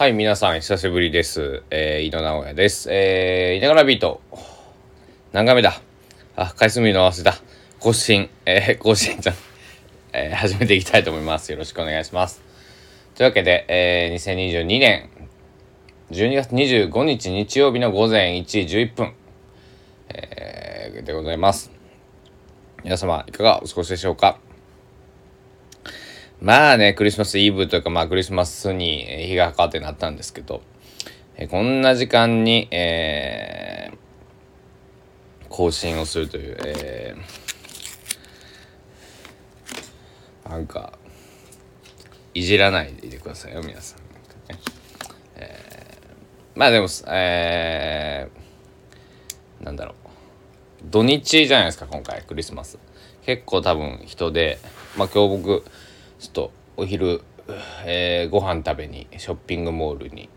[0.00, 1.62] はい、皆さん、久しぶりです。
[1.70, 2.88] えー、井野直哉です。
[2.90, 4.22] えー、いながらビート。
[5.30, 5.78] 何回目だ？
[6.36, 7.36] あ、回数見るの忘れた。
[7.80, 9.34] 更新、えー、更新じゃん。
[10.14, 11.52] えー、始めていきたいと思います。
[11.52, 12.40] よろしくお願いします。
[13.14, 15.10] というわけで、えー、2022年
[16.12, 19.12] 12月25日日曜日の午前1時11分、
[20.08, 21.70] えー、でございます。
[22.84, 24.38] 皆様、いかがお過ごしでしょうか？
[26.42, 30.62] まあね、クリスマスイブというか、まあクリスマスに日がかかってなったんですけど、
[31.36, 33.96] えこんな時間に、えー、
[35.50, 40.98] 更新をするという、えー、なんか、
[42.32, 44.00] いじらないでいてくださいよ、皆さん。
[45.36, 49.94] えー、まあでも、えー、なんだろう。
[50.84, 52.78] 土日じゃないですか、今回、クリスマス。
[53.26, 54.58] 結構多分人で、
[54.96, 55.64] まあ今日僕、
[56.20, 57.22] ちょっとお昼、
[57.86, 60.28] えー、ご飯食べにショッピングモールに、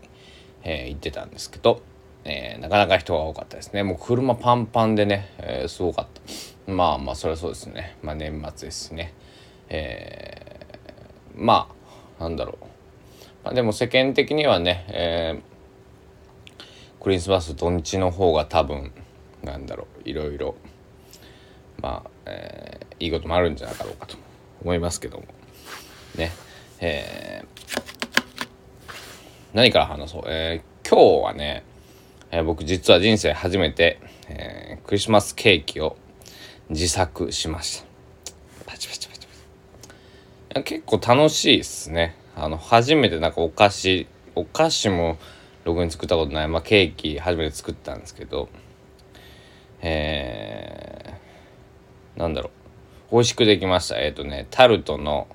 [0.62, 1.82] えー、行ってたんですけど、
[2.24, 3.82] えー、なかなか人が多かったですね。
[3.82, 6.06] もう車パンパンでね、えー、すごかっ
[6.66, 6.72] た。
[6.72, 7.98] まあまあそれはそうですね。
[8.02, 9.12] まあ年末ですね。
[9.68, 11.68] えー、ま
[12.18, 12.64] あなんだろう、
[13.44, 18.90] まあ、でも世間的にはね、えー、クリスマス土日の方が多分
[19.42, 20.08] なんだろう。
[20.08, 20.54] いろいろ
[21.82, 24.16] まあ、えー、いいこともあるんじゃないかろうかと
[24.62, 25.24] 思いますけども。
[26.16, 26.32] ね、
[26.80, 28.86] えー、
[29.52, 30.22] 何から話そう？
[30.26, 31.64] えー、今日はね、
[32.30, 35.96] えー、僕実は人生初めて、えー、クリスマスケーキを
[36.68, 37.86] 自作しました。
[38.66, 39.26] パチパチパチ
[40.52, 40.64] パチ。
[40.64, 42.16] 結構楽しいっすね。
[42.36, 45.18] あの、初めてなんかお菓子、お菓子も
[45.64, 48.48] ログに作ったことない、まあケーキ初めて作ったんですけど、
[49.82, 52.50] えー、なんだろ
[53.10, 53.16] う。
[53.16, 54.00] 美味しくできました。
[54.00, 55.28] えっ、ー、とね、タルトの、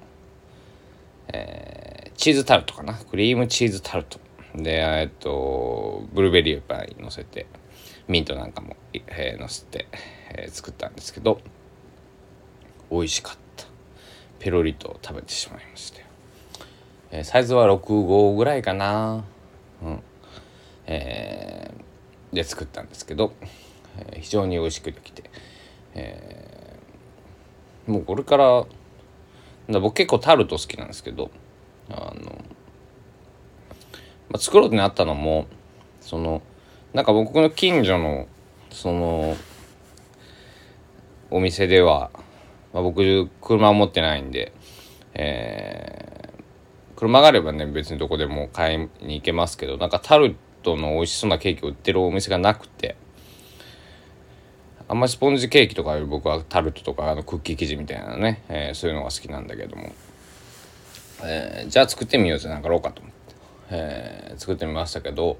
[1.34, 2.94] えー、チーズタルトかな。
[2.94, 4.20] クリームチーズタルト。
[4.56, 7.46] でえっとブルーベリーパイ乗せて
[8.08, 9.88] ミントなんかも、えー、乗せて、
[10.32, 11.40] えー、作ったんですけど
[12.90, 13.40] 美味しかった。
[14.40, 16.06] ペロリと食べてしまいましたよ、
[17.12, 19.26] えー、サイズは6号ぐらいかな。
[19.84, 20.00] うん。
[20.88, 23.34] えー、で作ったんですけど、
[23.98, 25.30] えー、非常に美味しくできて、
[25.94, 28.66] えー、もうこれから
[29.74, 31.32] だ僕結構タルト好きなんですけど
[31.90, 32.44] あの、
[34.30, 35.48] まあ、作ろうってなったのも
[36.02, 36.42] その
[36.94, 38.28] なんか僕の近所の
[38.72, 39.36] その
[41.32, 42.10] お店では、
[42.74, 44.54] まあ、僕車を持ってないんで、
[45.14, 52.96] えー、車があればね別にどこでも買いに行けますけどなんかタルトの美味しそうなケーキを売ってるお店がなくて
[54.90, 59.92] あんまりスポンジケーキとかより僕はタルトとかあのクッキー生地みたいなね、えー、そういうのが好きなんだけども、
[61.24, 63.36] えー、じゃあ作ってみようぜなんかろうかと思って、
[63.70, 65.38] えー、作ってみましたけど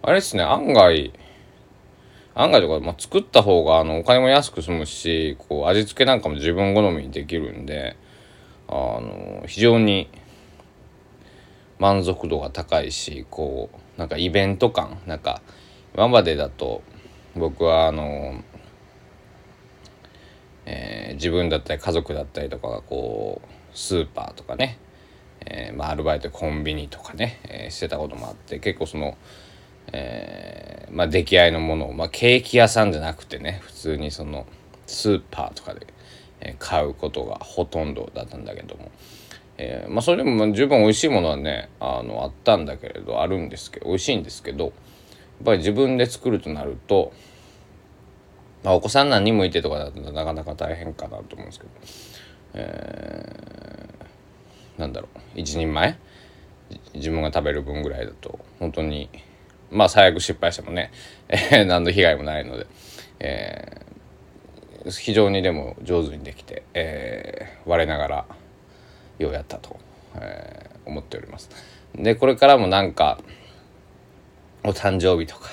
[0.00, 1.12] あれですね案外
[2.34, 7.98] 案外とか、まあ、作った方があのお金も安く済むしこう味付けなんかも自分好みにできるんで
[8.66, 10.08] あの非常に
[11.78, 15.42] 満足度が高いしこうなんかイベント感なんか
[15.94, 16.82] 今までだと
[17.34, 18.42] 僕はあの
[20.66, 24.78] えー、自分だったり家族だったりとかがこうスーパーとかね、
[25.46, 29.16] えー、まあ、アルバイトコンビニとかね、えー、してたこともあって結構その、
[29.92, 34.46] えまあ、出来合いのものを、まあ、ケーキ屋さんじゃなくてね普通にその
[34.86, 35.86] スーパーとかで
[36.58, 38.90] 買うことがほとんどだったんだけども、
[39.58, 44.72] えまあ、それでも十分美味しいものはねあのあったんだけれどあるんですけど美味しいんですけどやっ
[45.44, 47.12] ぱり自分で作るとなると
[48.66, 51.70] まあ、お子さん何人もいてとかだとなかなか大変かなと思うんですけど、
[52.54, 55.20] えー、なんだろう。
[55.40, 55.96] 一人前？
[56.92, 59.08] 自分が食べる分ぐらいだと本当に
[59.70, 60.90] まあ最悪失敗してもね、
[61.28, 62.66] え、何の被害もないので、
[63.20, 68.26] えー、非常にでも上手にできて、えー、我ながら
[69.20, 69.78] ようやったと、
[70.16, 71.50] えー、思っております。
[71.94, 73.20] でこれからもなんか
[74.64, 75.50] お誕生日とか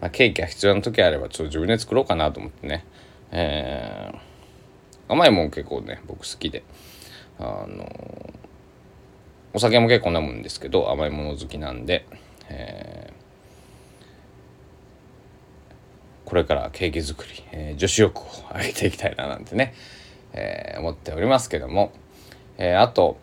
[0.00, 2.84] まあ、ケーキが必要な時あればちょっと自分で作ろうかなと思ってね、
[3.30, 6.62] えー、甘いもん結構ね僕好きで。
[7.40, 8.34] あの
[9.54, 12.06] お酒も結構飲むんですけど甘いもの好きなんで、
[12.48, 18.24] えー、これからケーキ作り、えー、女子力を
[18.54, 19.74] 上げていきたいななんてね、
[20.32, 21.92] えー、思っておりますけども、
[22.58, 23.18] えー、あと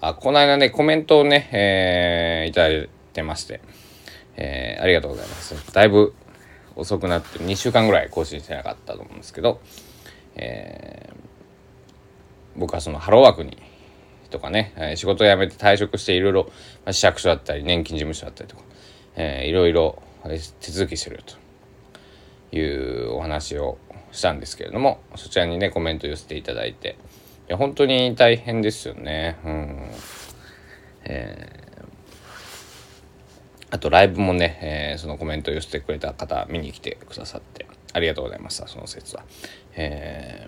[0.00, 3.60] あこの間ねコメントをね、えー、いただいてまして。
[4.36, 5.72] えー、ありがとうございます。
[5.72, 6.14] だいぶ
[6.76, 9.60] 遅くなって2週間ぐらい更新してなかったと思うんですけど、
[10.36, 13.58] えー、僕はそのハローワークに
[14.30, 16.44] とかね、え仕事を辞めて退職していろいろ、
[16.86, 18.62] まあ、市役所だったり年金事務所だったりとか、
[19.14, 20.02] えー、いろいろ
[20.60, 21.42] 手続きすると。
[22.52, 23.78] いうお話を
[24.12, 26.98] したんですけれどもそちらにねコメント寄せていただいて
[27.48, 29.36] いや本当に大変ですよね。
[29.44, 29.90] うん。
[31.04, 31.61] えー、
[33.72, 39.24] あとライブもね、えー、そのコメントを寄せてくれた方見に来てくださってありがとうございましたその説は。
[39.74, 40.46] え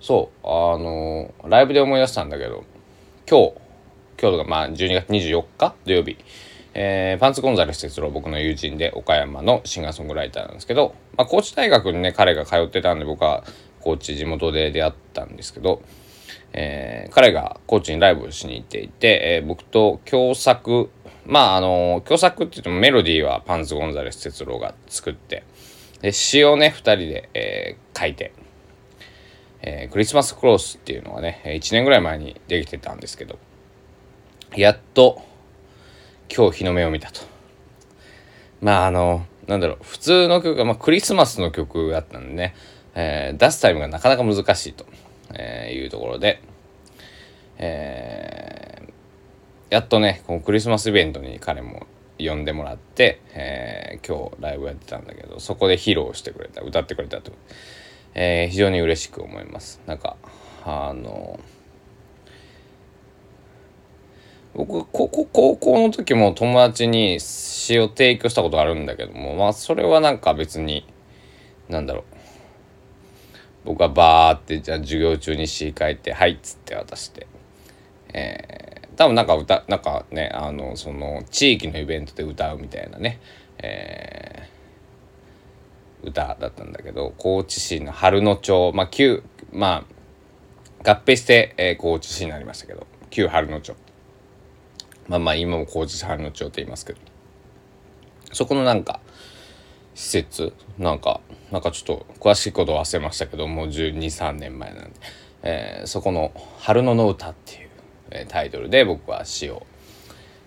[0.00, 2.64] ー、そうあのライブで思い出したんだけど
[3.28, 3.52] 今日
[4.18, 6.16] 今日とかまあ12月24日土曜日
[6.72, 13.44] えー、パンツ・ゴンザレス哲郎僕の友人で岡山のシンガーソングライターなんですけど、まあ、高知大学にね彼が通ってたんで僕は
[13.80, 15.82] 高知地元で出会ったんですけど、
[16.52, 20.90] えー、彼が高知にライブをしに行っていて、えー、僕と共作
[21.30, 25.44] まああの共作って言ってもメロディーはパンツ・ゴンザレス哲郎が作って
[26.02, 28.32] で詩をね2人で、えー、書いて、
[29.62, 33.38] えー、クリスマスクロースっていうのがね1年ぐらい前にできてたんですけど
[34.56, 35.22] やっと
[36.34, 37.20] 今日日の目を見たと。
[38.60, 42.54] まああの、なんだろう、普通の曲が、まあ、クリスマスの曲だったんでね、
[42.94, 44.86] えー、出すタイムがなかなか難しいと、
[45.34, 46.40] えー、いうところで、
[47.58, 48.59] えー、
[49.70, 51.86] やっとね、このクリスマスイベントに彼も
[52.18, 57.32] 呼んでもらって、えー、今日ライブやってたんだけど、そこで披露してくれた、歌ってくれたと、
[58.14, 59.80] えー、非常に嬉しく思います。
[59.86, 60.16] なんか、
[60.64, 61.40] あの
[64.54, 70.86] 僕ここ高校の時も友達に詩を提供したことあるんだけどもまあそれはなんか別に
[71.68, 72.04] なんだろう
[73.64, 77.26] 僕はバーってじゃあ授業中に詩書いて「はい」っつって渡して
[78.12, 83.18] えー、多分なんか歌なんかねあのその地域のイベントで歌うみたいなね、
[83.56, 89.22] えー、歌だったんだけど高知市の春野町まあ旧
[89.54, 89.86] ま
[90.84, 93.74] あ合併して、えー、高知市になりましたけど旧春野町。
[95.08, 97.00] まあまあ今も工事春の町って言いますけど。
[98.34, 99.00] そこのなんか
[99.94, 104.90] 施設なんかなんかちょっと詳しいこと忘れましたけどもう1 2 3年前なんで、
[105.42, 107.69] えー、そこの「春野の歌」っていう、
[108.10, 109.66] え、タイトルで僕は詩を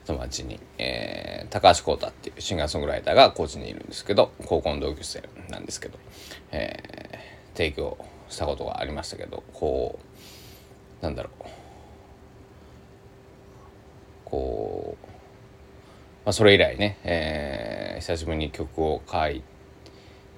[0.05, 5.97] 友達に、えー、高橋浩太っていうシンガーソングライターが高知にいるんですけど高校の同級生なんですけど、
[6.51, 7.97] えー、提供
[8.29, 9.99] したことがありましたけどこ
[11.01, 11.43] うなんだろう
[14.25, 15.05] こう、
[16.25, 19.41] まあ、それ以来ね、えー、久しぶりに曲を書い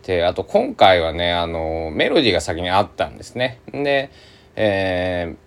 [0.04, 3.60] てあと今回はねあのメロディーが先にあったんですね。
[3.72, 4.12] で、
[4.56, 5.45] えー、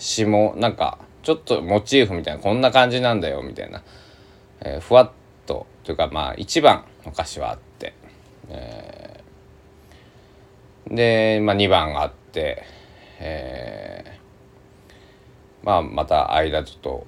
[0.00, 3.82] 詩もなんかちょっとモチーフみたいなこんな感じなんだよみたいな、
[4.60, 5.10] えー、ふわっ
[5.46, 7.94] とというかまあ1番の歌詞はあって、
[8.48, 12.64] えー、で、まあ、2番があって、
[13.20, 14.20] えー
[15.62, 17.06] まあまた間ちょっと、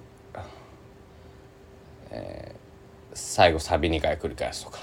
[2.11, 4.81] えー、最後サビ2回繰り返すとか、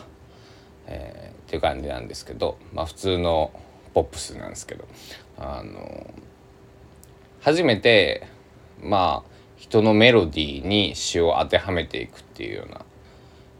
[0.88, 3.52] えー、っていう感じなんですけどまあ普通の
[3.94, 4.88] ポップスなんですけど。
[5.42, 6.14] あの
[7.42, 8.28] 初めて
[8.82, 12.82] まあ人のメロディーに詩を当てはめていくっていうような、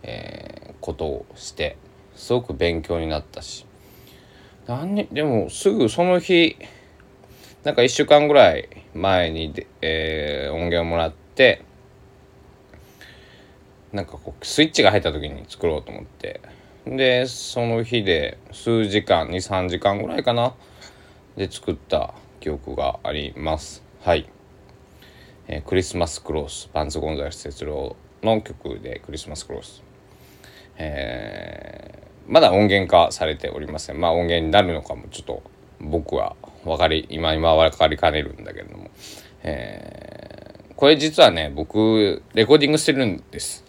[0.04, 1.78] えー、ことをして
[2.16, 3.66] すごく勉強になったし。
[4.68, 6.56] 何でもすぐその日
[7.64, 11.64] なんか1週間ぐらい前にで、えー、音源をもらって
[13.92, 16.42] なんかこうスイッチが入った時に作ろうと思って。
[16.86, 20.54] でその日で数時間23時間ぐらいかな
[21.36, 23.84] で作った記憶があります。
[24.02, 24.30] はい、
[25.48, 29.84] えー、クリスマスクロスパンツ・ゴンザレス哲郎の曲でクリスマスクロス。
[30.78, 34.00] えー、まだ音源化されておりません。
[34.00, 35.44] まあ音源になるのかもちょっと
[35.82, 38.90] 僕は分かり今今分かりかねるんだけれども、
[39.44, 43.66] えー、これ実はね僕レコーディングしてるんです。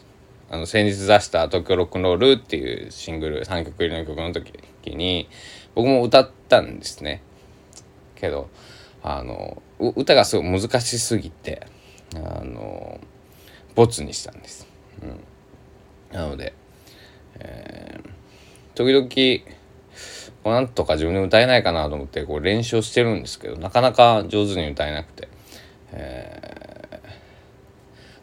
[0.52, 4.52] あの先日出した「東京ロックンロール」っていうシングル3曲入りの曲の時
[4.86, 5.28] に
[5.76, 7.22] 僕も歌ったんですね。
[8.20, 8.50] けど
[9.02, 11.66] あの歌がすごい難しすぎて
[12.14, 13.00] あの
[13.74, 14.66] ボツにしたんです、
[15.02, 16.52] うん、なので、
[17.38, 18.10] えー、
[18.74, 25.28] 時々なんとか自分で歌えないかなと思ってこう練習をしてるんですけどなかなか上手に歌えなくて、
[25.92, 27.08] えー、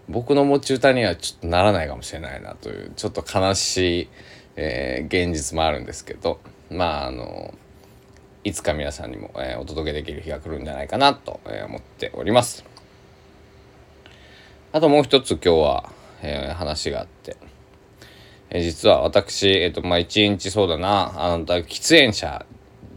[0.09, 4.09] 僕の持ち歌にはちょっとならないかもしれないなというちょっと悲しい、
[4.55, 6.39] えー、現実もあるんですけど
[6.69, 7.53] まああの
[8.47, 12.63] いつか皆さんにも、えー、お届けできる日が来るんじゃないかなと、え思っております。
[14.71, 17.35] あともう一つ今日は、え話があって。
[18.49, 22.45] え実は私、えっ、と、まあ、一日そうだな、あの、喫煙者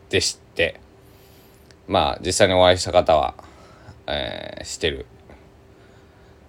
[0.09, 0.79] でして、
[1.89, 3.35] まあ、実際にお会いした方は、
[4.07, 5.07] えー、してる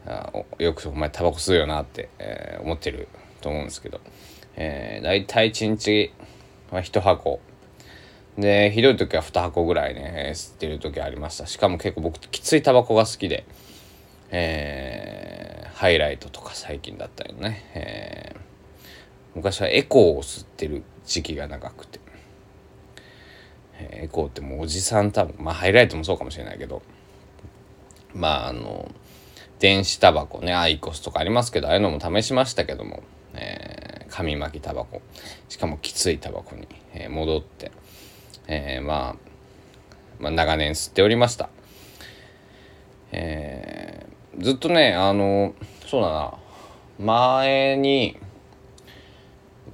[0.05, 3.07] あよくお前タバコ吸うよなって、えー、思ってる
[3.41, 3.99] と思うんですけど、
[4.55, 6.13] えー、大体1日
[6.69, 7.39] は1箱
[8.37, 11.45] でひどい時は2箱ぐらいね吸ってる時ありました。
[11.47, 13.45] しかも結構僕きついタバコが好きで、
[14.29, 18.39] えー、ハイライトとか最近だったりね、えー、
[19.35, 21.99] 昔はエコーを吸ってる時期が長くて、
[23.79, 26.81] えー、エコーってもうおじさん多分まあハイライトもそうかもしれないけど。
[28.13, 28.91] まああの
[29.59, 35.01] 電子タバコねアイコスとかありますけどああいうのも試しましたけども、えー、紙巻きタバコ。
[35.49, 37.71] しかもきついタバコに、えー、戻って、
[38.53, 39.15] えー、まあ、
[40.19, 41.49] まあ長年吸っておりました、
[43.13, 45.53] えー、ずっとねあの
[45.87, 46.33] そうだな。
[46.99, 48.17] 前に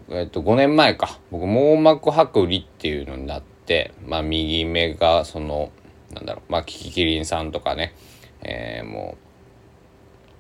[0.10, 1.20] えっと5年前か。
[1.32, 5.72] 僕網膜剥離っていうのになってまあ右目がその
[6.14, 7.96] なんだろうまあキキキリンさんとかね、
[8.42, 9.18] えー、も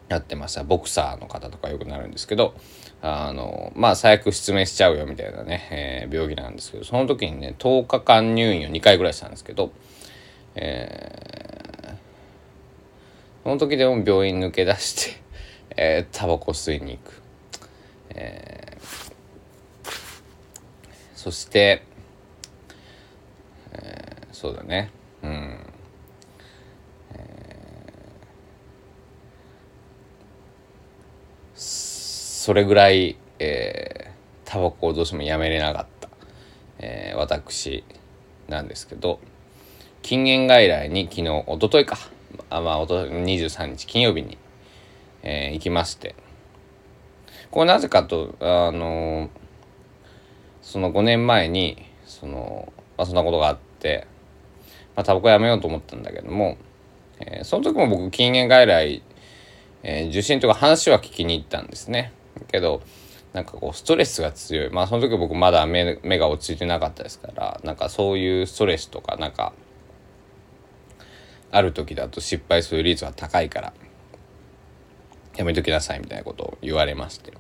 [0.10, 0.63] うやってました。
[0.63, 2.53] ボクサーの方とかよくなるんですけど
[3.01, 9.72] あのまあ最悪失明しちゃうよみたいなね、えー、病気なんですけどその時にね10日間入院を2回ぐらいしたんですけど、
[10.56, 11.96] えー、
[13.44, 15.22] その時でも病院抜け出して、
[15.77, 17.22] えー、タバコ吸いに行く、
[18.10, 19.92] えー、
[21.16, 21.84] そして、
[23.74, 24.89] えー、そうだね
[25.22, 25.58] うん
[32.48, 36.08] それぐらい、えー、タバコをどうしてもやめれなかった、
[36.80, 37.84] えー、私
[38.48, 39.20] なんですけど
[40.01, 41.98] 禁煙外来に昨日おとといか
[42.50, 44.38] あまあおと23日金曜日に、
[45.24, 46.16] えー、行きまして
[47.51, 49.30] これなぜかとあの
[50.62, 54.08] その5年前にその、まあ、そんなことがあって、
[54.96, 56.56] まあ、タバコやめようと思ったんだけども、
[57.20, 59.04] えー、その時も僕禁煙外来、
[59.84, 62.13] えー、受診とか話は聞きに行ったんですね。
[62.46, 62.82] けど
[63.34, 64.70] なんかこうストレスが強い。
[64.70, 69.53] まあその時僕まだ目目が落ちてなかったですからなんかそういうストレスとかなんか
[71.51, 73.74] ある時だと失敗する率は高いから
[75.36, 77.34] やめときなさいみたいなことを言われまして。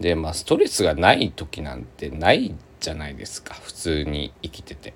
[0.00, 3.54] でまあストレスがない時なんてないじゃないですか。
[3.54, 4.94] 普通に生きてて。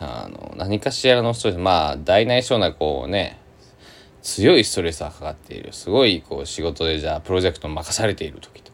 [0.00, 1.58] あの何かしらのストレス。
[1.58, 3.38] まあ大内小なこうね
[4.28, 5.72] 強いストレスがかかっている。
[5.72, 8.70] すごいこう仕事でじゃあプロジェクト任されている時と、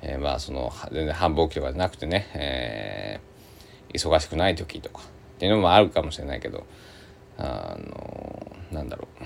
[0.00, 5.02] えー、まあその全然繁忙期とかじゃなくてね、えー、忙しくない時とか。
[5.02, 6.66] っていうのもあるかもしれないけど
[7.36, 9.24] あのなんだろう。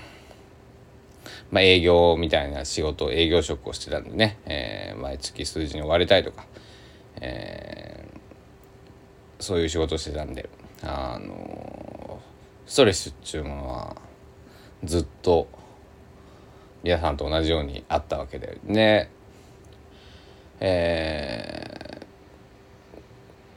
[1.51, 6.45] まあ営業みたいな仕事営業職をしてたんでね、えー、毎月数字に追われたりとか、
[7.15, 10.49] えー、そういう仕事をしてたんで
[10.83, 12.19] あの
[12.67, 14.06] ストレスっていうものは
[14.83, 15.47] ずっと
[16.83, 18.59] 皆さんと同じようにあったわけで。
[18.63, 19.09] ね
[20.59, 22.01] え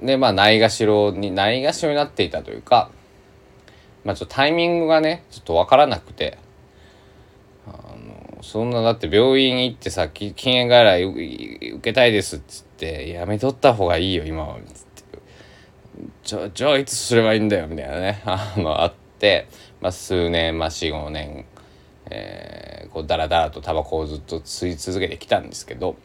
[0.03, 2.91] ー、でまあないがしろにないがしろになっていたというか
[4.05, 6.37] まあちょっとタイミングがねちょっと分からなくて
[7.67, 14.91] あのそんなだって病院行ってさ禁煙外来受けたいですっつってやめとった方がいいよ今はっつって。
[16.25, 19.49] じゃあいつすればいいんだよみたいなねあのあって、
[19.81, 21.47] まあ、数年、まあ、45年、
[22.07, 25.97] えー、こうダラダラとタバコをずっと吸い続けてきたんですけど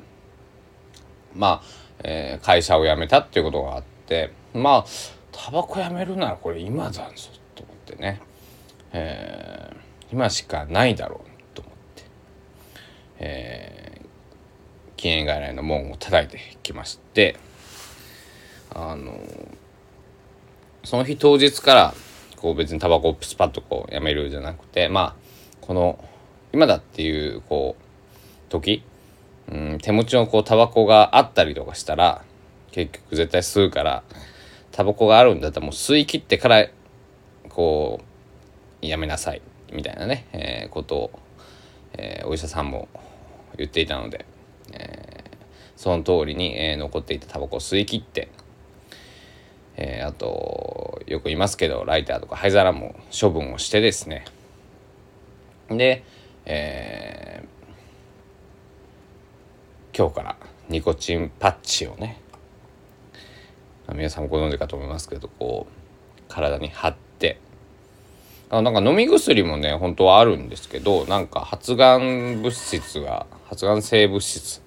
[1.33, 1.63] まあ、
[2.03, 4.85] えー、会社を辞めたっていうことがあってまあ
[5.31, 7.01] タバコやめるならこれ今だぞ
[7.55, 8.21] と思ってね、
[8.93, 12.03] えー、今しかないだろうと思って、
[13.19, 14.05] えー、
[14.95, 17.37] 禁煙外来の門を叩いてきまして
[18.73, 19.19] あの
[20.85, 21.93] その日当日から
[22.37, 25.25] こう別にタバコをスパッとこうやめるじゃなくてまあ
[25.61, 26.03] この
[26.53, 27.83] 今だっていうこう
[28.49, 28.83] 時、
[29.51, 32.23] うん、手持ちのこうタバコがあったりとかしたら
[32.71, 34.03] 結局絶対吸うから
[34.71, 36.67] タバコがあるんだったらもう吸い切ってから
[37.49, 38.01] こ
[38.81, 41.19] うやめなさいみたいなね、えー、ことを、
[41.93, 42.87] えー、お医者さんも
[43.57, 44.25] 言っていたので、
[44.73, 45.35] えー、
[45.75, 48.29] その通りに、えー、残っていたタバコを吸い切って、
[49.77, 54.25] えー、あとよく言いますけどライターとか灰皿も処分をしてですね。
[55.69, 56.03] で、
[56.45, 60.37] えー、今日から
[60.69, 62.21] ニコチンパッチをね
[63.93, 67.39] 皆さんもご存知かと思いますけどこう体に貼って。
[68.49, 74.61] あなんか飲み薬もね本当はあるんですけどなんか発がん物質が発がん性物質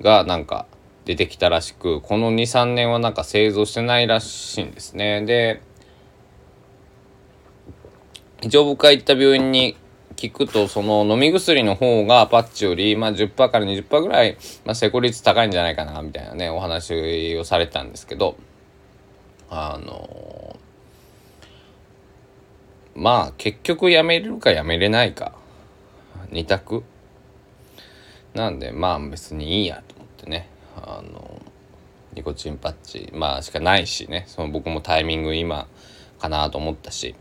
[0.00, 0.66] がなんか
[1.04, 5.24] 出てきたらしくこの23年はなんか製造してないらしいんですね。
[5.24, 5.62] で
[8.42, 9.76] 一応僕が行った病院に
[10.16, 18.36] 聞くとその飲み薬の方がパッチより、まあ、10%から20%ぐらい、まあ、成功率高いんじゃないかなみたいなねお話をされたんですけど
[19.48, 20.58] あの
[22.94, 25.32] まあ結局やめるかやめれないか
[26.30, 26.84] 2択。
[28.34, 30.48] なんでまあ別にいいやと思ってね。
[30.76, 31.40] あの
[32.14, 34.24] ニコチンパッチまあしかないしね。
[34.26, 35.66] その僕もタイミング今
[36.18, 37.14] かなと思ったし。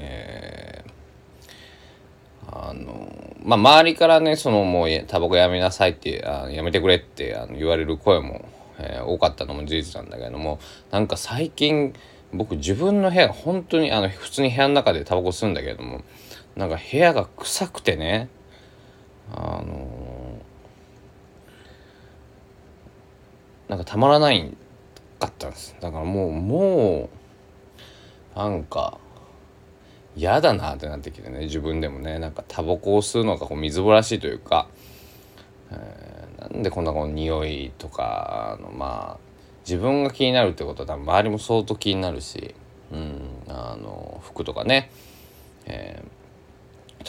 [0.00, 8.44] えー、あのまあ周りからねそのもうタバコやめなさいってあやめてくれってあの言われる声も、
[8.78, 11.94] えー、多かったのも事実なんだけどもなんか最近
[12.32, 16.02] 僕自分の部屋本当にあの普通に部屋の中でタバコ吸うんだけども
[16.56, 18.28] なんか部屋が臭くてね
[19.32, 20.17] あの
[23.68, 24.56] なんかたまらない
[25.18, 25.76] かったんです。
[25.80, 27.10] だからもうも
[28.34, 28.98] うなんか
[30.16, 32.18] 嫌だなってなってきてね自分でもね。
[32.18, 34.68] なんかタバコを吸うのがこう水ぼらしいというか、
[35.70, 39.28] えー、なんでこんなこの匂いとかのまあ
[39.66, 42.54] 自分が気になるってことは多分周りも相当気になるし、
[42.90, 44.90] うん、あの服とかね、
[45.66, 46.17] えー、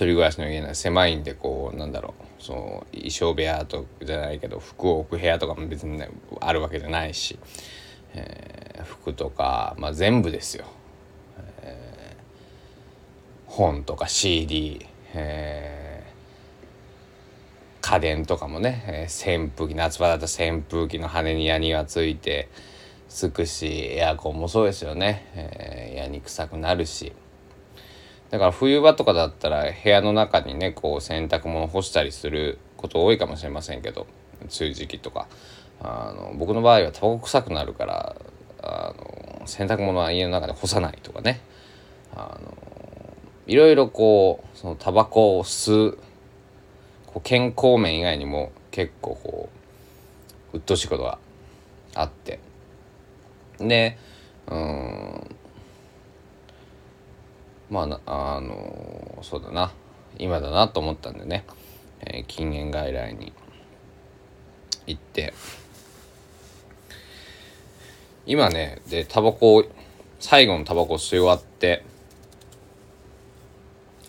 [0.06, 6.10] 人暮らしの家な狭いんでこうなんだろうその衣装部屋とじゃないけど服を置く部屋とかも別に、ね、
[6.42, 7.38] あるわけじゃないし、
[8.14, 10.66] えー、服とか、まあ、全部ですよ、
[11.62, 15.90] えー、本とか CD、えー
[17.82, 22.48] 家電とかもね、えー、扇風機夏場だと扇風機の羽にヤニがついて
[23.08, 27.14] つくしエアコンもそうですよね、えー、ヤニ臭くなるし。
[28.30, 34.08] だから冬場とかだったら部屋の中にねこう洗濯物干したりすること多いかもしれませんけど
[34.42, 35.28] 梅雨時期とか。
[35.82, 38.16] あの僕の場合はタバコ臭くなるから
[38.62, 41.42] あの洗濯物は家の中で干さないとかね。
[42.14, 42.58] あの
[43.48, 45.98] いろいろこうそのタバコを吸う
[47.08, 49.50] こう健康面以外にも結構こ
[50.54, 51.18] う鬱陶しいことが
[51.96, 52.40] あって。
[53.60, 53.98] で
[54.48, 55.36] うん
[57.70, 59.72] まああのそうだな。
[60.18, 61.46] 今だなと思ったんでね、
[62.02, 63.32] えー、禁煙外来に
[64.88, 65.34] 行って。
[68.26, 69.64] 今ねでタバコを
[70.20, 71.84] 最後のタバコ吸い終わって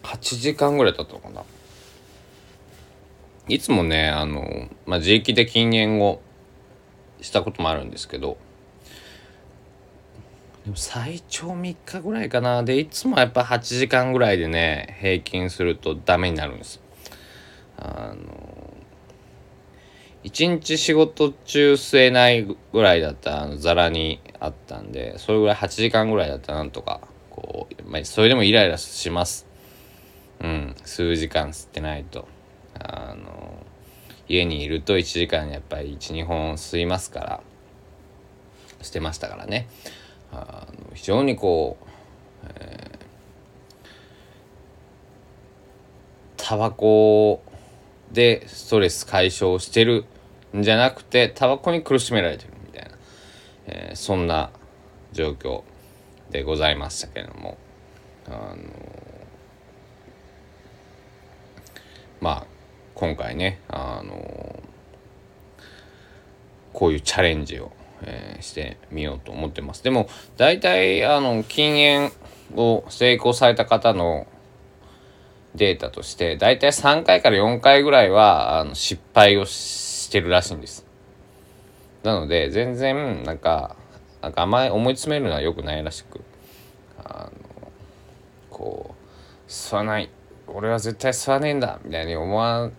[0.03, 1.45] 8時間ぐらい経ったのかな。
[3.49, 6.21] いつもねあの、まあ、自力で禁煙を
[7.21, 8.37] したこともあるんですけど
[10.71, 12.63] でも最長3日ぐらいかな。
[12.63, 16.81] でいつもやっぱ8時間ぐらいでね平均するとダメになるんです。
[17.77, 18.77] あの
[20.23, 29.47] 1日仕事中吸えないぐらいだったらあのザラにあったんでそれぐらい8時間ぐらいだったらなんとかこう、まあ、それでもイライラします。
[30.41, 32.29] うん数時間吸ってないと。
[32.79, 33.67] あの
[34.29, 37.41] 家にいると1時間やっぱり12本吸いますから
[38.83, 39.67] してましたからね。
[40.33, 43.89] あの非常にこう、えー、
[46.37, 47.43] タバコ
[48.13, 50.05] でストレス解消してる
[50.57, 52.91] んじゃなくてタバコに苦しめられてるみたいな、
[53.67, 54.51] えー、そんな
[55.13, 55.63] 状況
[56.31, 57.59] でございましたけれども
[58.27, 58.57] あの
[62.21, 62.47] まあ
[62.95, 64.63] 今回ねあの
[66.73, 69.85] こういうチャレンジを、えー、してみようと思ってます。
[69.85, 72.13] でも大体あの禁煙
[72.57, 74.27] を成功された方の
[75.55, 80.87] データとして大体3回から4回ぐらいはあの失敗をしてるらしいんです。
[82.03, 83.77] なので全然なんか
[84.23, 86.21] なんかあま思い詰めるのは良くないらしく
[86.99, 87.73] あの
[88.51, 88.95] こ
[89.47, 90.11] う吸わない。
[90.53, 92.71] 俺は絶対吸わねえんだみたいに思わ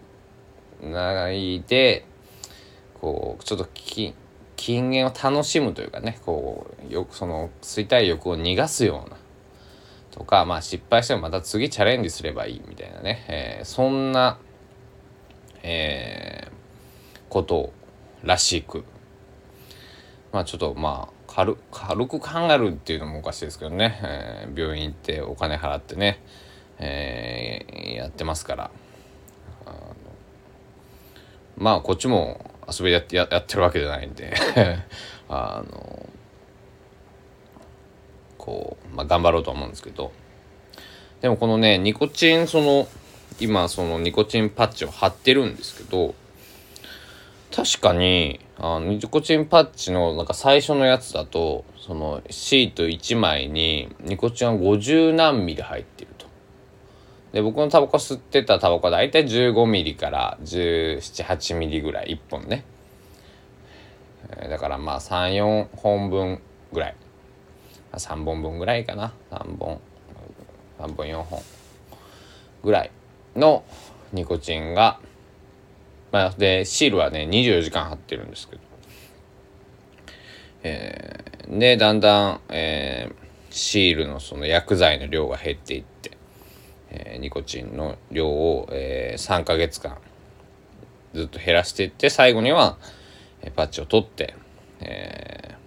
[0.82, 2.06] ないで
[3.00, 4.14] こうちょっとき
[4.62, 9.18] 禁煙を楽しむというかねこうよくその吸いたい欲を逃がすような。
[10.12, 14.38] とかまあ失敗してもまた次チャレンジすればいいみたいなね、えー、そんな、
[15.64, 16.52] えー、
[17.30, 17.74] こと
[18.22, 18.84] らしく。
[20.32, 26.22] まあちょっとまあ軽く考えるっていうのもおかしいですけどね、えー、病院行ってお金払ってね、
[26.78, 28.72] えー、やってますから。
[31.58, 34.34] まあこっちも遊びでやってやってるわけじゃないんで。
[35.30, 36.10] あの
[38.38, 40.12] こう、まあ、頑張ろうと思うんですけど。
[41.22, 42.88] でもこのねニコチンその
[43.40, 46.16] 今そのニコチンパッチを貼ってるんですけど
[47.56, 56.11] 確かにあのニコチンパッチのなんか最初のやつだとそのシート1枚にニコチンは50何ミリ入ってる。
[57.34, 62.66] で僕のタバコ吸ってたタバコは大体15ミリから17、8ミリぐらい1本ね。
[64.50, 66.42] だからまあ34本分
[66.74, 66.96] ぐらい。
[67.94, 69.14] 3本分ぐらいかな。
[69.32, 69.80] 3本
[70.80, 71.42] 3本4本
[72.64, 72.92] ぐらい
[73.36, 73.64] の
[74.14, 75.00] ニコチンが
[76.12, 78.62] まあでシールはね24時間貼ってるんですけど。
[80.64, 83.16] えー、でだんだん、えー、
[83.50, 86.12] シールのその薬剤の量が減っていって、
[86.92, 89.98] えー、ニコチンの量を、えー、3ヶ月間
[91.14, 92.78] ずっと減らしていって最後には、
[93.42, 94.36] えー、パッチを取って、
[94.80, 95.58] えー、っ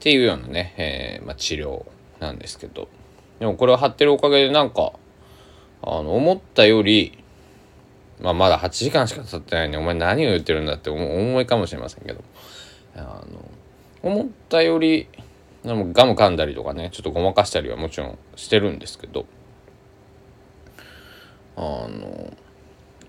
[0.00, 1.86] ていうようなね、えーまあ、治療
[2.18, 2.88] なんですけど。
[3.38, 4.92] でもこれを貼ってるおかげでなんか
[5.82, 7.16] あの思ったより
[8.20, 12.22] まあ、まだ8時間しか経ってないのにお前何を言ってるんだって思いかもしれませんけど。
[12.96, 13.50] あの
[14.02, 15.08] 思ったより
[15.64, 19.26] でもガム噛んだりとかねちょっとごまかしたりはもちろんしてるんですけど。
[21.56, 22.32] あの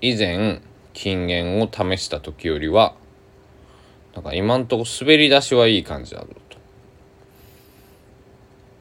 [0.01, 0.61] 以前
[0.91, 2.95] 禁煙を試した時よりは
[4.13, 6.57] なんか今んとこ滑り出しはいい感じだろうと。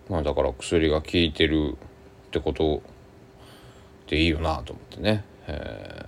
[0.09, 1.77] まあだから薬が効いてる
[2.27, 2.83] ってこと
[4.09, 6.07] でいいよなと思ってね、え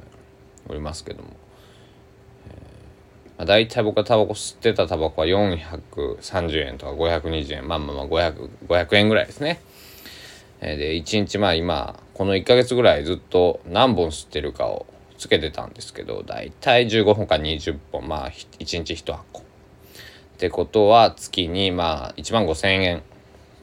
[0.67, 1.42] ー、おりますけども。
[3.39, 9.61] まあ、大体僕はタバコ吸ってたタバコは430円とか520円まあまあまあ 500, 500円ぐらいですね。
[10.61, 14.87] えー、で1日まあ今この1ヶ月ぐらいずっと何本吸ってるかを
[15.19, 19.41] つけてたんですけど大体15本か20本まあ1日1箱。
[19.41, 19.45] っ
[20.39, 23.03] てことは月にまあ1万5,000円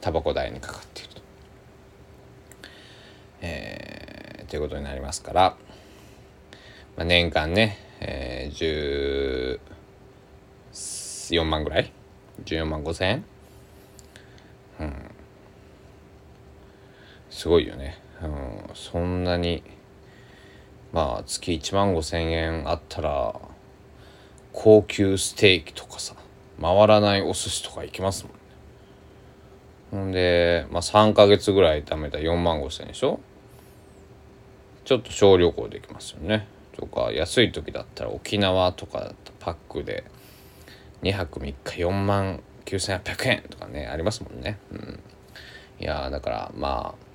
[0.00, 1.20] タバコ代にかかっていると。
[3.42, 5.56] えー、ということになりますから、
[6.96, 9.60] まあ、年間ね、えー、
[10.72, 11.92] 4万ぐらい
[12.44, 13.08] ？14万5千？
[13.10, 13.24] 円
[14.80, 15.10] うん。
[17.30, 19.62] すごいよね、うん、そんなに
[20.92, 23.34] まあ月1万5千円あったら
[24.52, 26.16] 高級ステーキとかさ
[26.60, 28.38] 回らないお寿司とか行きますもんね。
[29.90, 33.20] ほんで、まあ、3ヶ月ぐらい貯めた4万5千円でしょ？
[34.84, 36.46] ちょっと小旅行できますよね。
[36.80, 40.04] とか安い時だったら沖縄とかだったパックで
[41.02, 44.58] 2泊3日4万9800円とかねありますもんね。
[44.72, 45.00] うん。
[45.78, 47.10] いやだからまあ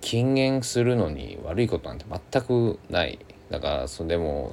[0.00, 3.18] 禁煙するのに悪いことなんて全くない。
[3.50, 4.52] だからそでも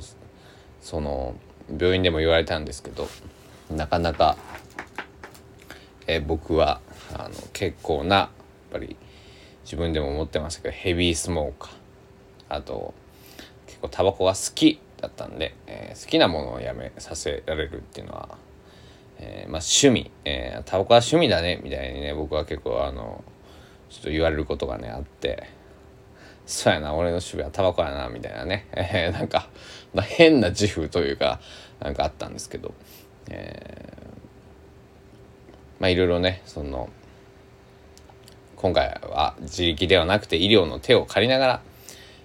[0.81, 1.35] その
[1.69, 3.07] 病院でも言われたんですけど
[3.69, 4.35] なかなか、
[6.07, 6.81] え僕は
[7.13, 8.29] あの結構なやっ
[8.73, 8.97] ぱり
[9.63, 11.78] 自分でも思ってましたけどヘビースモーカー。
[12.49, 12.93] あと
[13.67, 18.37] 結構タバコが好きだったんで、えー、好きなものをやめさせられるっていうのは、
[19.19, 23.23] えー、まあ趣味、えー、タバコは趣味だねみたいにね僕は結構あの
[23.89, 25.49] ちょっと言われることがねあって
[26.45, 29.49] そうやな俺の趣味はタバコやなみたいなね、えー、なんか、
[29.93, 31.39] まあ、変な自負というか
[31.79, 32.73] なんかあったんですけど、
[33.29, 33.93] え、
[35.79, 36.89] まあいろいろねその
[38.57, 41.61] 今回は自力ではなくて医療の手を借りながら、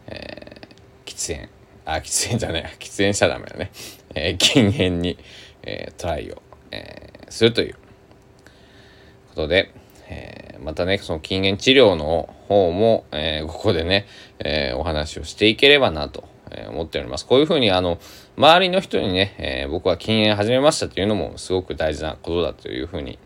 [0.07, 1.49] えー、喫煙
[1.85, 3.71] あ、 喫煙じゃない、喫煙しちゃダメだね。
[4.15, 5.19] えー、禁煙に、
[5.63, 9.71] えー、トライを、えー、するということで、
[10.09, 14.07] えー、またね、その禁煙治療の方も、えー、ここでね、
[14.39, 16.33] えー、お話をしていければなと、
[16.69, 17.27] 思っております。
[17.27, 17.99] こういうふうに、あの、
[18.37, 23.19] 周りの人にね、えー、僕は禁煙始めましたというのもすごく大事なことだというふうに、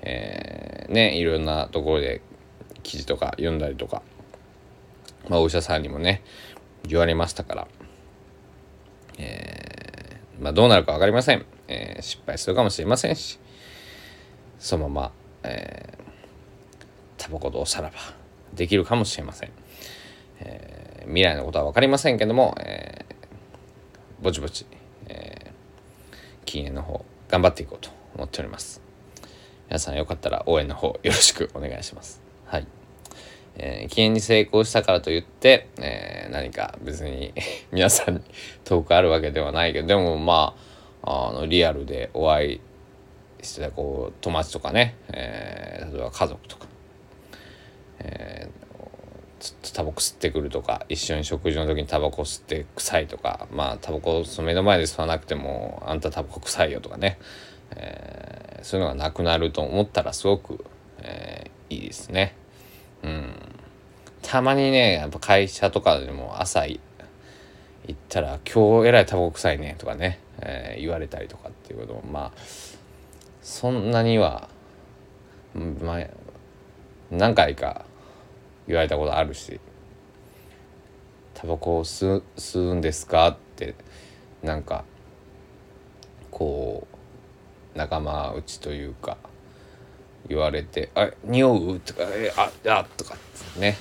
[0.00, 2.20] えー、ね、いろんなところで
[2.82, 4.02] 記事とか読んだりとか、
[5.28, 6.22] まあ、お医者さんにもね、
[6.86, 7.68] 言われましたから、
[9.18, 13.38] えー、まあ、どうなるか分かりません、えー、失敗するかもしれませんし
[14.58, 17.94] そのまま、えー、タバコとおさらば
[18.54, 19.50] できるかもしれません、
[20.40, 23.04] えー、未来のことは分かりませんけども、え、
[24.20, 24.66] ぼちぼち、
[25.06, 28.80] えー、禁煙の方頑張っていこうと思っております。
[29.68, 32.22] 皆さんよかったら応援の方よろしくお願いします。
[32.46, 32.83] はい。
[33.56, 37.32] えー、禁煙に成功したからといって、えー、何か別に
[37.70, 38.20] 皆さんに
[38.64, 40.56] 遠くあるわけではないけどでもま
[41.02, 42.60] ああのリアルでお会い
[43.42, 46.66] してこう友達とかね、えー、例えば家族とか、
[48.00, 57.18] えー、ずっとタバコ吸ってくるとか一緒に食事の時にタバコ吸って臭いとかまあタバコ目の前で吸わなくてもあんたタバコ臭いよとかね、
[57.76, 60.64] えー、そういうのがなくなると思ったらすごく、
[60.98, 62.34] えー、いいですね。
[63.04, 63.34] うん
[64.22, 66.80] たまにねやっぱ会社とかでも朝行
[67.92, 72.32] ったら「今日えらいタバコ臭いね」とかね、えー、言われたりとかっていうこともまあ
[73.42, 74.48] そんなには、
[75.54, 76.06] まあ、
[77.10, 77.84] 何回か
[78.66, 79.60] 言われたことあるし
[81.34, 83.74] 「タバコを吸吸うんですか?」って
[84.42, 84.84] なんか
[86.30, 86.86] こ
[87.74, 89.18] う仲間内というか
[90.28, 93.16] 言われて「あ匂う?」とか「えああとか
[93.58, 93.76] ね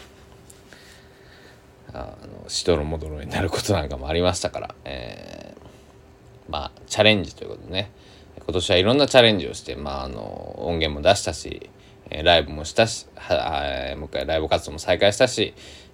[1.93, 7.91] あのしどろもどろになることなんかもありましたから、えー、まあチャレンジということでね
[8.37, 11.69] 今年はいろんなチャレンジをして、まあ、あの音源も出したし
[12.09, 15.53] ライブもしたしはもう一回ライブ活動も再開したし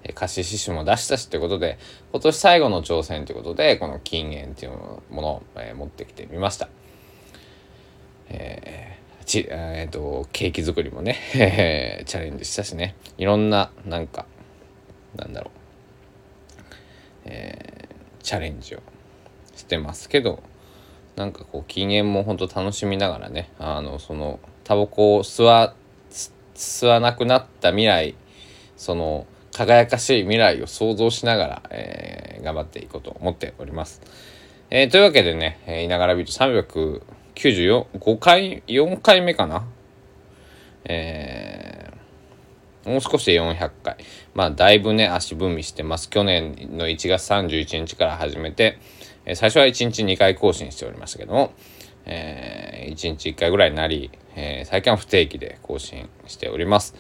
[0.10, 1.78] 歌詞詩集も出したしということで
[2.12, 4.72] 今年最後の挑戦ということでこの禁煙っていう
[5.14, 6.70] ものを、えー、持ってきてみました。
[8.30, 11.16] えーちえーと、ケーキ作りもね
[12.08, 14.26] チャレンジしたしねいろんななんか
[15.16, 15.54] なんだろう、
[17.26, 18.80] えー、チャレンジを
[19.56, 20.42] してますけど
[21.16, 25.76] なんかこう禁煙もほんと楽しみながらねあのそのタバコを吸わ
[26.56, 28.16] 吸わなくなった未来
[28.78, 34.02] その輝かしい未来を想像しながら、えー、頑張っていこうと思っております。
[34.72, 37.02] えー、というわけでね、えー、いながらビート300
[37.40, 39.66] 94、5回、4回目かな？
[40.84, 43.96] えー、もう少しで400回。
[44.34, 46.10] まあ、だいぶね、足踏みしてます。
[46.10, 48.78] 去年の1月31日から始めて、
[49.24, 51.54] えー、最初は1日2回更新しておりましたけども、
[52.06, 56.94] えー、1日1回ぐらいになり、えー、最近は不定期で更新しております。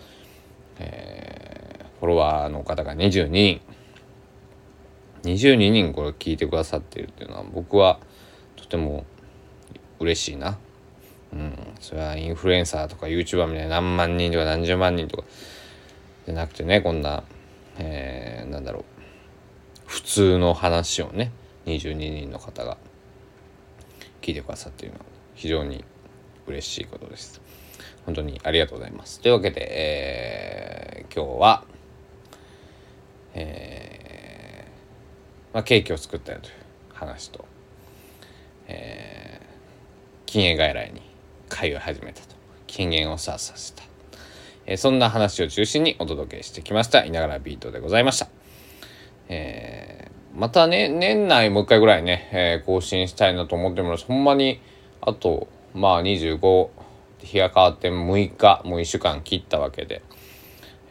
[0.79, 3.59] えー、フォロワーの方が22人。
[5.23, 7.99] 22人これ聞いてくださっているっていうのは僕は
[8.55, 9.03] とても
[9.99, 10.57] 嬉しいな。
[11.33, 11.53] うん。
[11.79, 15.23] それはインフルエンサーとか YouTuber みたいな何万人とか何十万人とか
[16.25, 17.23] じゃなくてね、こんな、
[17.77, 18.83] えー、なんだろう。
[19.85, 21.31] 普通の話をね、
[21.65, 22.77] 22人の方が
[24.21, 25.83] 聞いてくださっているのは非常に
[26.47, 27.41] 嬉しいことです。
[28.05, 29.21] 本当にありがとうございます。
[29.21, 31.63] というわけで、えー、今日は、
[33.33, 36.53] えー、まあ、ケーキを作ったよという
[36.93, 37.45] 話と、
[38.67, 39.38] えー、
[40.29, 41.01] 禁煙外来に
[41.49, 42.35] 通い始めたと。
[42.67, 43.81] 禁煙をささせた。
[44.67, 47.03] えー、そんな話を中心にお届けしてきました。
[47.03, 48.27] いながらビートでございました。
[49.27, 54.61] えー、またね、年内もう一回ぐらいね、えー、更新したいなと思ってもらほんまに、
[55.01, 56.69] あと、まあ25
[57.23, 60.03] 日が変わって6日もう1週間切ったわけで、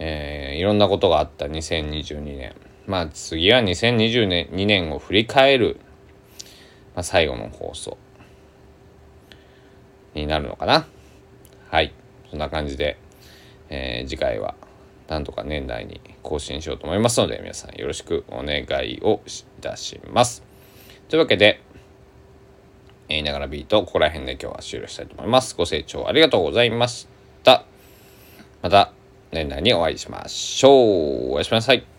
[0.00, 2.56] えー、いろんなことがあった2022年
[2.88, 5.78] まあ次は2022年を振り返る、
[6.96, 7.98] まあ、最後の放送
[10.18, 10.86] になるのかな？
[11.70, 11.92] はい
[12.30, 12.98] そんな感じで、
[13.70, 14.54] えー、次回は
[15.08, 20.42] なんとか年内に更新しようと思いますので皆さんよろしくお願いをいたします
[21.08, 21.62] というわけで
[23.08, 25.56] 言いながらビート、ここら辺で今日は終了したいと思います。
[25.56, 27.08] ご清聴ありがとうございまし
[27.42, 27.64] た。
[28.60, 28.92] また
[29.32, 31.32] 年内にお会いしましょう。
[31.32, 31.97] おやすみなさい。